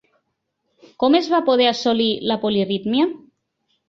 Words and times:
Com 1.03 1.17
es 1.19 1.29
va 1.33 1.41
poder 1.49 1.67
assolir 1.71 2.07
la 2.31 2.39
polirítmia? 2.47 3.07